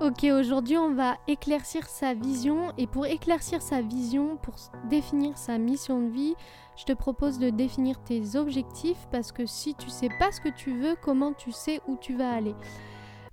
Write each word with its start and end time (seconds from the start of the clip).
Ok, 0.00 0.24
aujourd'hui 0.24 0.76
on 0.76 0.94
va 0.94 1.16
éclaircir 1.28 1.86
sa 1.86 2.14
vision. 2.14 2.72
Et 2.78 2.86
pour 2.86 3.06
éclaircir 3.06 3.62
sa 3.62 3.80
vision, 3.80 4.36
pour 4.36 4.54
définir 4.88 5.36
sa 5.38 5.58
mission 5.58 6.00
de 6.00 6.08
vie, 6.08 6.34
je 6.76 6.84
te 6.84 6.92
propose 6.92 7.38
de 7.38 7.50
définir 7.50 8.02
tes 8.02 8.36
objectifs 8.36 9.06
parce 9.10 9.32
que 9.32 9.46
si 9.46 9.74
tu 9.74 9.90
sais 9.90 10.08
pas 10.18 10.32
ce 10.32 10.40
que 10.40 10.48
tu 10.48 10.72
veux, 10.72 10.96
comment 11.00 11.32
tu 11.32 11.52
sais 11.52 11.80
où 11.86 11.96
tu 11.96 12.16
vas 12.16 12.32
aller 12.32 12.54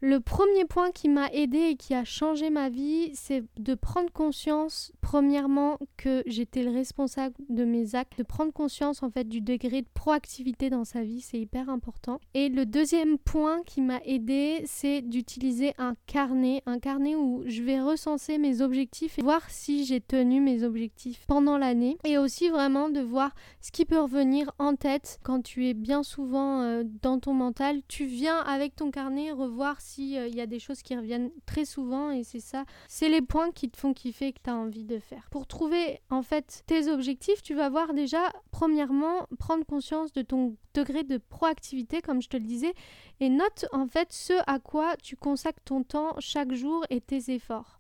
le 0.02 0.20
premier 0.20 0.66
point 0.66 0.92
qui 0.92 1.10
m'a 1.10 1.28
aidé 1.32 1.60
et 1.60 1.76
qui 1.76 1.94
a 1.94 2.06
changé 2.06 2.50
ma 2.50 2.70
vie, 2.70 3.12
c'est 3.14 3.44
de 3.58 3.76
prendre 3.76 4.12
conscience, 4.12 4.92
premièrement, 5.02 5.78
que 5.98 6.24
j'étais 6.26 6.64
le 6.64 6.72
responsable 6.72 7.36
de 7.50 7.66
mes 7.66 7.96
actes, 7.96 8.18
de 8.18 8.24
prendre 8.24 8.54
conscience 8.54 9.04
en 9.04 9.10
fait 9.10 9.28
du 9.28 9.42
degré 9.42 9.82
de 9.82 9.88
proactivité 9.94 10.70
dans 10.70 10.86
sa 10.86 11.04
vie, 11.04 11.22
c'est 11.22 11.40
hyper 11.40 11.70
important. 11.70 12.20
Et 12.34 12.50
le 12.50 12.66
deuxième 12.66 13.18
point 13.18 13.62
qui 13.66 13.82
m'a 13.82 14.00
aidé, 14.06 14.62
c'est 14.66 15.02
d'utiliser 15.02 15.74
un 15.78 15.96
carnet, 16.08 16.64
un 16.66 16.80
carnet 16.80 17.16
où 17.16 17.44
je 17.46 17.62
vais 17.64 17.82
recenser 17.82 18.38
mes 18.38 18.62
objectifs 18.62 19.20
et 19.20 19.22
voir 19.22 19.50
si 19.50 19.86
j'ai 19.86 20.00
tenu 20.00 20.40
mes 20.40 20.64
objectifs 20.64 21.26
pendant 21.28 21.58
l'année. 21.58 21.98
Et 22.06 22.18
aussi 22.18 22.50
vraiment 22.50 22.90
de 22.90 23.02
voir 23.02 23.36
ce 23.62 23.72
qui 23.72 23.86
peut 23.86 24.00
revenir 24.00 24.52
en 24.60 24.76
tête 24.76 25.20
quand 25.24 25.42
tu 25.42 25.68
es 25.68 25.74
bien 25.74 26.04
souvent 26.04 26.62
euh, 26.62 26.84
dans 27.02 27.20
ton 27.20 27.34
mental. 27.34 27.82
Tu 27.88 28.06
viens 28.06 28.38
avec 28.38 28.76
ton 28.76 28.92
carnet 28.92 29.32
revoir 29.32 29.82
il 29.98 30.18
euh, 30.18 30.28
y 30.28 30.42
a 30.42 30.46
des 30.46 30.60
choses 30.60 30.82
qui 30.82 30.96
reviennent 30.96 31.32
très 31.46 31.66
souvent 31.66 32.12
et 32.12 32.24
c'est 32.24 32.40
ça, 32.40 32.66
c'est 32.88 33.10
les 33.10 33.22
points 33.22 33.52
qui 33.52 33.70
te 33.70 33.78
font 33.78 33.94
kiffer 33.94 34.34
que 34.34 34.40
tu 34.44 34.50
as 34.50 34.56
envie 34.56 34.86
de 34.86 35.00
faire. 35.00 35.28
Pour 35.32 35.48
trouver 35.48 36.00
en 36.10 36.22
fait 36.22 36.64
tes 36.68 36.90
objectifs, 36.90 37.42
tu 37.42 37.56
vas 37.56 37.70
voir 37.70 37.94
déjà 37.94 38.32
premièrement 38.52 39.28
prendre 39.38 39.66
conscience 39.66 40.12
de 40.14 40.22
ton 40.22 40.56
degré 40.74 41.04
de 41.04 41.18
proactivité 41.18 42.02
comme 42.02 42.22
je 42.22 42.30
te 42.30 42.38
le 42.38 42.44
disais 42.44 42.74
et 43.20 43.30
note 43.30 43.66
en 43.72 43.88
fait 43.88 44.12
ce 44.14 44.34
à 44.48 44.60
quoi 44.60 44.96
tu 44.98 45.16
consacres 45.16 45.64
ton 45.64 45.84
temps 45.84 46.16
chaque 46.20 46.54
jour 46.54 46.86
et 46.90 47.02
tes 47.02 47.32
efforts. 47.32 47.79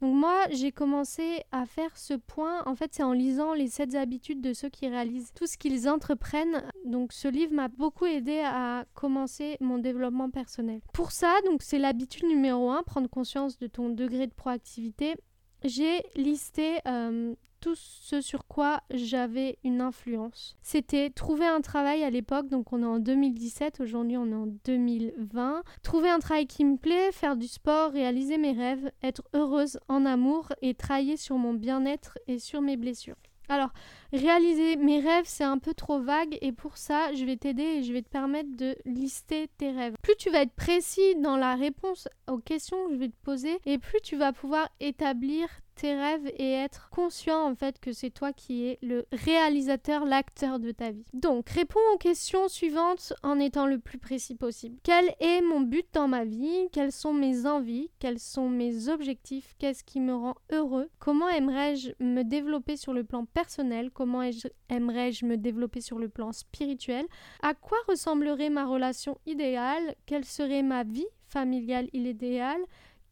Donc 0.00 0.14
moi, 0.14 0.46
j'ai 0.50 0.72
commencé 0.72 1.42
à 1.52 1.66
faire 1.66 1.96
ce 1.96 2.14
point, 2.14 2.62
en 2.64 2.74
fait, 2.74 2.94
c'est 2.94 3.02
en 3.02 3.12
lisant 3.12 3.52
les 3.52 3.68
7 3.68 3.94
habitudes 3.94 4.40
de 4.40 4.54
ceux 4.54 4.70
qui 4.70 4.88
réalisent 4.88 5.32
tout 5.34 5.46
ce 5.46 5.58
qu'ils 5.58 5.88
entreprennent. 5.88 6.62
Donc 6.86 7.12
ce 7.12 7.28
livre 7.28 7.52
m'a 7.52 7.68
beaucoup 7.68 8.06
aidé 8.06 8.40
à 8.44 8.86
commencer 8.94 9.58
mon 9.60 9.78
développement 9.78 10.30
personnel. 10.30 10.80
Pour 10.94 11.12
ça, 11.12 11.34
donc 11.44 11.62
c'est 11.62 11.78
l'habitude 11.78 12.24
numéro 12.24 12.70
1, 12.70 12.82
prendre 12.84 13.08
conscience 13.10 13.58
de 13.58 13.66
ton 13.66 13.90
degré 13.90 14.26
de 14.26 14.32
proactivité. 14.32 15.16
J'ai 15.64 16.02
listé 16.16 16.78
euh, 16.88 17.34
tout 17.60 17.74
ce 17.74 18.20
sur 18.20 18.46
quoi 18.46 18.82
j'avais 18.90 19.58
une 19.64 19.80
influence. 19.80 20.56
C'était 20.62 21.10
trouver 21.10 21.46
un 21.46 21.60
travail 21.60 22.02
à 22.02 22.10
l'époque, 22.10 22.48
donc 22.48 22.72
on 22.72 22.82
est 22.82 22.86
en 22.86 22.98
2017, 22.98 23.80
aujourd'hui 23.80 24.16
on 24.16 24.30
est 24.30 24.34
en 24.34 24.48
2020. 24.64 25.62
Trouver 25.82 26.08
un 26.08 26.18
travail 26.18 26.46
qui 26.46 26.64
me 26.64 26.76
plaît, 26.76 27.12
faire 27.12 27.36
du 27.36 27.46
sport, 27.46 27.92
réaliser 27.92 28.38
mes 28.38 28.52
rêves, 28.52 28.90
être 29.02 29.22
heureuse 29.34 29.78
en 29.88 30.06
amour 30.06 30.48
et 30.62 30.74
travailler 30.74 31.16
sur 31.16 31.36
mon 31.36 31.54
bien-être 31.54 32.18
et 32.26 32.38
sur 32.38 32.60
mes 32.60 32.76
blessures. 32.76 33.16
Alors, 33.50 33.70
réaliser 34.12 34.76
mes 34.76 35.00
rêves, 35.00 35.24
c'est 35.26 35.42
un 35.42 35.58
peu 35.58 35.74
trop 35.74 36.00
vague 36.00 36.38
et 36.40 36.52
pour 36.52 36.76
ça, 36.76 37.12
je 37.14 37.24
vais 37.24 37.36
t'aider 37.36 37.64
et 37.64 37.82
je 37.82 37.92
vais 37.92 38.02
te 38.02 38.08
permettre 38.08 38.56
de 38.56 38.76
lister 38.84 39.48
tes 39.58 39.72
rêves. 39.72 39.94
Plus 40.02 40.14
tu 40.14 40.30
vas 40.30 40.42
être 40.42 40.54
précis 40.54 41.16
dans 41.16 41.36
la 41.36 41.56
réponse 41.56 42.08
aux 42.28 42.38
questions 42.38 42.86
que 42.86 42.94
je 42.94 42.98
vais 43.00 43.08
te 43.08 43.24
poser 43.24 43.58
et 43.66 43.78
plus 43.78 44.00
tu 44.02 44.16
vas 44.16 44.32
pouvoir 44.32 44.68
établir 44.78 45.48
tes 45.80 45.94
rêves 45.94 46.30
et 46.36 46.52
être 46.52 46.90
conscient 46.90 47.50
en 47.50 47.54
fait 47.54 47.80
que 47.80 47.92
c'est 47.92 48.10
toi 48.10 48.34
qui 48.34 48.66
es 48.66 48.78
le 48.82 49.06
réalisateur, 49.12 50.04
l'acteur 50.04 50.58
de 50.58 50.72
ta 50.72 50.90
vie. 50.90 51.06
Donc, 51.14 51.48
réponds 51.48 51.80
aux 51.94 51.98
questions 51.98 52.48
suivantes 52.48 53.14
en 53.22 53.40
étant 53.40 53.66
le 53.66 53.78
plus 53.78 53.96
précis 53.96 54.34
possible. 54.34 54.78
Quel 54.82 55.14
est 55.20 55.40
mon 55.40 55.62
but 55.62 55.86
dans 55.94 56.06
ma 56.06 56.24
vie? 56.24 56.68
Quelles 56.70 56.92
sont 56.92 57.14
mes 57.14 57.46
envies? 57.46 57.90
Quels 57.98 58.18
sont 58.18 58.50
mes 58.50 58.88
objectifs? 58.88 59.54
Qu'est-ce 59.58 59.82
qui 59.82 60.00
me 60.00 60.14
rend 60.14 60.34
heureux? 60.52 60.90
Comment 60.98 61.30
aimerais-je 61.30 61.92
me 61.98 62.24
développer 62.24 62.76
sur 62.76 62.92
le 62.92 63.04
plan 63.04 63.24
personnel? 63.24 63.90
Comment 63.90 64.22
aimerais-je 64.68 65.24
me 65.24 65.38
développer 65.38 65.80
sur 65.80 65.98
le 65.98 66.10
plan 66.10 66.32
spirituel? 66.32 67.06
À 67.42 67.54
quoi 67.54 67.78
ressemblerait 67.88 68.50
ma 68.50 68.66
relation 68.66 69.18
idéale? 69.24 69.94
Quelle 70.04 70.26
serait 70.26 70.62
ma 70.62 70.84
vie 70.84 71.06
familiale 71.26 71.88
idéale? 71.94 72.60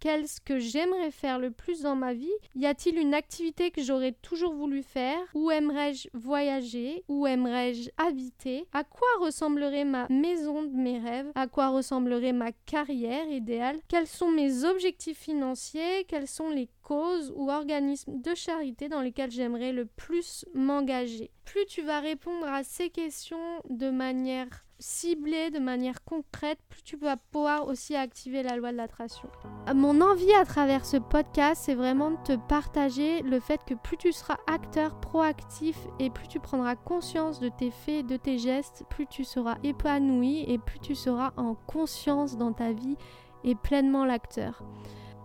Qu'est-ce 0.01 0.41
que 0.41 0.59
j'aimerais 0.61 1.11
faire 1.11 1.41
le 1.41 1.51
plus 1.51 1.83
dans 1.83 1.97
ma 1.97 2.15
vie? 2.15 2.31
Y 2.55 2.67
a-t-il 2.67 2.99
une 2.99 3.15
activité 3.15 3.73
que 3.73 3.83
j'aurais 3.83 4.13
toujours 4.13 4.55
voulu 4.55 4.83
faire? 4.83 5.19
Où 5.35 5.51
aimerais-je 5.51 6.09
voyager? 6.15 7.03
Où 7.09 7.27
aimerais-je 7.27 7.91
habiter? 7.97 8.67
À 8.73 8.85
quoi 8.85 9.09
ressemblerait 9.21 9.85
ma 9.85 10.07
maison 10.09 10.63
de 10.63 10.77
mes 10.77 10.99
rêves? 11.01 11.33
À 11.35 11.49
quoi 11.49 11.69
ressemblerait 11.69 12.33
ma 12.33 12.53
carrière 12.53 13.29
idéale? 13.29 13.81
Quels 13.89 14.07
sont 14.07 14.31
mes 14.31 14.65
objectifs 14.65 15.19
financiers? 15.19 16.05
Quels 16.07 16.29
sont 16.29 16.51
les 16.51 16.69
causes 16.83 17.33
ou 17.37 17.51
organismes 17.51 18.21
de 18.23 18.35
charité 18.35 18.89
dans 18.89 19.01
lesquels 19.01 19.33
j'aimerais 19.33 19.73
le 19.73 19.87
plus 19.87 20.45
m'engager? 20.55 21.33
Plus 21.45 21.67
tu 21.67 21.83
vas 21.83 22.01
répondre 22.01 22.47
à 22.47 22.63
ces 22.63 22.91
questions 22.91 23.63
de 23.69 23.91
manière 23.91 24.65
ciblé 24.79 25.51
de 25.51 25.59
manière 25.59 26.05
concrète, 26.05 26.59
plus 26.69 26.83
tu 26.83 26.97
vas 26.97 27.17
pouvoir 27.17 27.67
aussi 27.67 27.97
activer 27.97 28.43
la 28.43 28.57
loi 28.57 28.73
de 28.73 28.77
l'attraction. 28.77 29.29
Mon 29.75 30.01
envie 30.01 30.33
à 30.35 30.45
travers 30.45 30.85
ce 30.85 30.97
podcast, 30.97 31.63
c'est 31.65 31.75
vraiment 31.75 32.13
de 32.13 32.17
te 32.25 32.37
partager 32.49 33.23
le 33.23 33.41
fait 33.41 33.61
que 33.65 33.75
plus 33.75 33.97
tu 33.97 34.13
seras 34.13 34.37
acteur 34.47 35.01
proactif 35.01 35.77
et 35.99 36.11
plus 36.11 36.29
tu 36.29 36.41
prendras 36.41 36.77
conscience 36.77 37.41
de 37.41 37.49
tes 37.49 37.71
faits, 37.71 38.07
de 38.07 38.17
tes 38.17 38.39
gestes, 38.39 38.85
plus 38.89 39.07
tu 39.07 39.25
seras 39.25 39.57
épanoui 39.63 40.45
et 40.47 40.59
plus 40.59 40.79
tu 40.79 40.95
seras 40.95 41.33
en 41.37 41.55
conscience 41.55 42.37
dans 42.37 42.53
ta 42.53 42.73
vie 42.73 42.97
et 43.45 43.55
pleinement 43.55 44.05
l'acteur. 44.05 44.63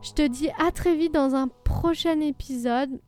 Je 0.02 0.12
te 0.12 0.22
dis 0.22 0.50
à 0.60 0.72
très 0.72 0.96
vite 0.96 1.14
dans 1.14 1.36
un 1.36 1.48
prochain 1.48 2.20
épisode. 2.20 3.00